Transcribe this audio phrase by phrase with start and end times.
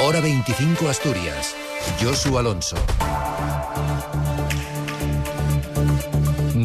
[0.00, 1.56] Hora 25 Asturias.
[2.00, 2.76] Josu Alonso.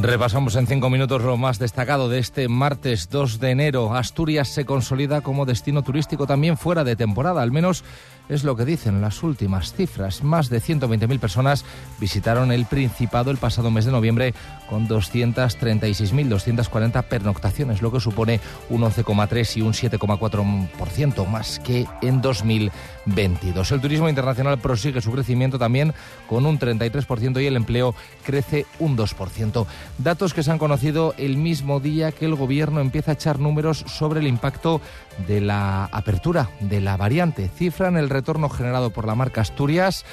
[0.02, 3.96] Repasamos en cinco minutos lo más destacado de este martes 2 de enero.
[3.96, 7.84] Asturias se consolida como destino turístico también fuera de temporada, al menos
[8.30, 10.24] es lo que dicen las últimas cifras.
[10.24, 11.66] Más de 120.000 personas
[12.00, 14.36] visitaron el Principado el pasado mes de noviembre
[14.70, 18.40] con 236.240 pernoctaciones, lo que supone
[18.70, 23.72] un 11,3 y un 7,4% más que en 2022.
[23.72, 25.96] El turismo internacional prosigue su crecimiento también
[26.28, 29.66] con un 33% y el empleo crece un 2%.
[29.98, 33.84] Datos que se han conocido el mismo día que el gobierno empieza a echar números
[33.88, 34.82] sobre el impacto
[35.28, 37.50] de la apertura de la variante.
[37.50, 40.06] Cifran el retorno generado por la marca Asturias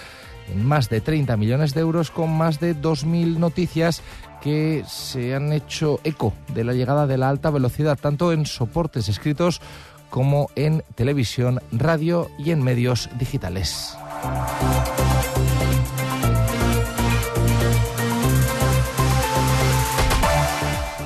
[0.48, 4.01] en más de 30 millones de euros con más de 2.000 noticias
[4.41, 9.09] que se han hecho eco de la llegada de la alta velocidad tanto en soportes
[9.09, 9.60] escritos
[10.09, 13.96] como en televisión, radio y en medios digitales.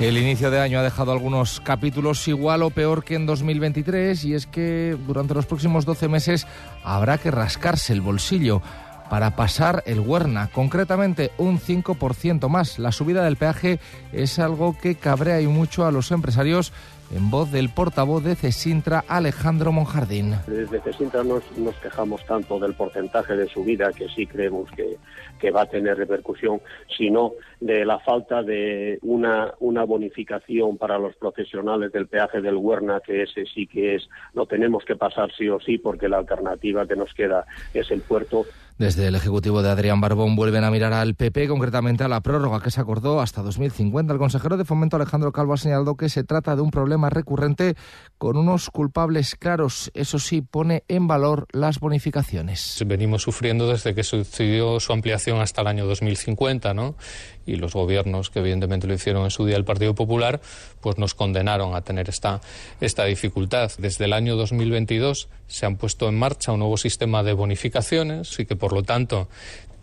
[0.00, 4.32] El inicio de año ha dejado algunos capítulos igual o peor que en 2023 y
[4.32, 6.46] es que durante los próximos 12 meses
[6.82, 8.62] habrá que rascarse el bolsillo
[9.10, 12.78] para pasar el Huerna, concretamente un 5% más.
[12.78, 13.78] La subida del peaje
[14.10, 16.72] es algo que cabrea y mucho a los empresarios
[17.14, 20.36] en voz del portavoz de Cesintra, Alejandro Monjardín.
[20.46, 24.96] Desde Cesintra nos, nos quejamos tanto del porcentaje de subida, que sí creemos que,
[25.40, 26.60] que, va a tener repercusión,
[26.96, 33.00] sino de la falta de una, una bonificación para los profesionales del peaje del Huerna,
[33.04, 36.86] que ese sí que es, lo tenemos que pasar sí o sí, porque la alternativa
[36.86, 38.46] que nos queda es el puerto.
[38.80, 42.62] Desde el Ejecutivo de Adrián Barbón vuelven a mirar al PP, concretamente a la prórroga
[42.62, 44.10] que se acordó hasta 2050.
[44.10, 47.76] El consejero de Fomento Alejandro Calvo ha señalado que se trata de un problema recurrente
[48.18, 49.90] con unos culpables claros.
[49.94, 52.82] Eso sí, pone en valor las bonificaciones.
[52.86, 56.96] Venimos sufriendo desde que sucedió su ampliación hasta el año 2050, ¿no?
[57.46, 60.42] Y los gobiernos, que evidentemente lo hicieron en su día el Partido Popular,
[60.82, 62.42] pues nos condenaron a tener esta,
[62.80, 63.72] esta dificultad.
[63.78, 68.44] Desde el año 2022 se han puesto en marcha un nuevo sistema de bonificaciones y
[68.44, 69.28] que por lo tanto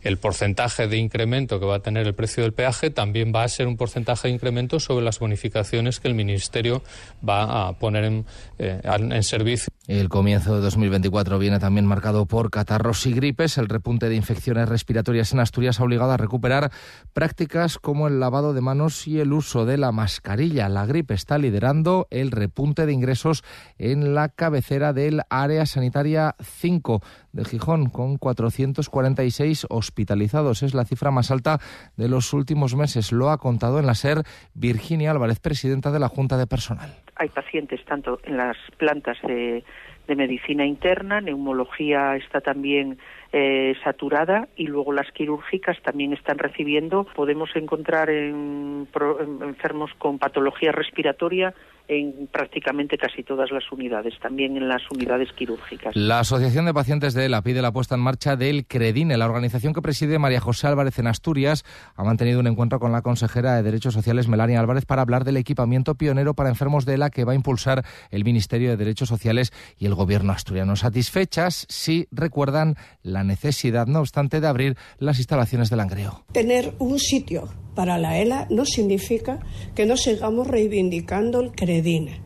[0.02, 3.47] el porcentaje de incremento que va a tener el precio del peaje también va a
[3.47, 6.84] ser un porcentaje de incremento sobre las bonificaciones que el Ministerio
[7.28, 8.25] va a poner en,
[8.59, 9.72] eh, en servicio.
[9.88, 13.58] El comienzo de 2024 viene también marcado por catarros y gripes.
[13.58, 16.74] El repunte de infecciones respiratorias en Asturias ha obligado a recuperar
[17.14, 20.68] prácticas como el lavado de manos y el uso de la mascarilla.
[20.68, 23.46] La gripe está liderando el repunte de ingresos
[23.78, 30.64] en la cabecera del área sanitaria 5 de Gijón, con 446 hospitalizados.
[30.64, 31.62] Es la cifra más alta
[31.96, 33.14] de los últimos meses.
[33.14, 36.94] Lo ha contado en la SER Virginia Álvarez, presidenta de la Junta de Personal.
[37.17, 39.63] Hay pacientes tanto en las plantas de,
[40.07, 42.97] de medicina interna, neumología está también
[43.33, 47.05] eh, saturada y luego las quirúrgicas también están recibiendo.
[47.16, 48.88] Podemos encontrar en,
[49.19, 51.53] en enfermos con patología respiratoria
[51.88, 55.96] en prácticamente casi todas las unidades, también en las unidades quirúrgicas.
[55.96, 59.18] La Asociación de Pacientes de ELA pide la puesta en marcha del CREDINE.
[59.18, 61.64] La organización que preside María José Álvarez en Asturias
[61.96, 65.38] ha mantenido un encuentro con la consejera de Derechos Sociales, Melania Álvarez, para hablar del
[65.38, 69.53] equipamiento pionero para enfermos de ELA que va a impulsar el Ministerio de Derechos Sociales
[69.78, 70.76] y el Gobierno asturiano.
[70.76, 76.24] Satisfechas si recuerdan la necesidad, no obstante, de abrir las instalaciones del Langreo.
[76.31, 77.47] Tener un sitio
[77.78, 79.38] para la ELA no significa
[79.76, 82.20] que no sigamos reivindicando el CREDINE,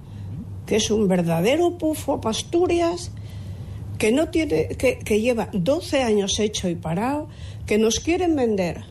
[0.65, 3.11] que es un verdadero pufo a Asturias
[3.97, 7.27] que, no tiene, que lleva 12 años hecho y parado,
[7.65, 8.85] que nos quieren vender,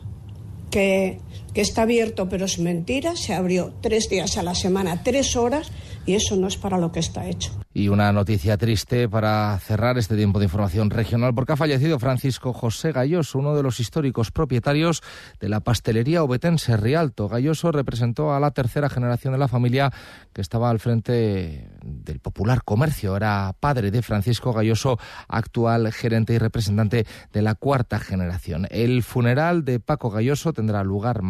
[0.69, 1.17] que,
[1.53, 5.71] que está abierto pero es mentira, se abrió tres días a la semana, tres horas,
[6.05, 7.51] y eso no es para lo que está hecho.
[7.73, 12.53] Y una noticia triste para cerrar este tiempo de información regional, porque ha fallecido Francisco
[12.53, 15.01] José Galloso, uno de los históricos propietarios
[15.39, 17.29] de la pastelería obetense Rialto.
[17.29, 19.91] Galloso representó a la tercera generación de la familia
[20.33, 23.15] que estaba al frente del popular comercio.
[23.15, 28.67] Era padre de Francisco Galloso, actual gerente y representante de la cuarta generación.
[28.69, 31.21] El funeral de Paco Galloso tendrá lugar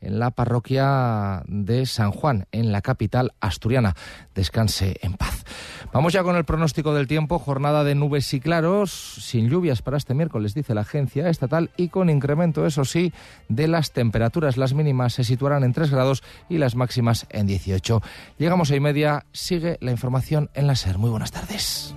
[0.00, 3.94] en la parroquia de San Juan, en la capital asturiana.
[4.34, 5.44] Descanse en paz.
[5.92, 7.38] Vamos ya con el pronóstico del tiempo.
[7.38, 11.88] Jornada de nubes y claros, sin lluvias para este miércoles, dice la agencia estatal, y
[11.88, 13.12] con incremento, eso sí,
[13.48, 14.56] de las temperaturas.
[14.56, 18.02] Las mínimas se situarán en 3 grados y las máximas en 18.
[18.38, 19.26] Llegamos a y media.
[19.32, 20.98] Sigue la información en la SER.
[20.98, 21.94] Muy buenas tardes.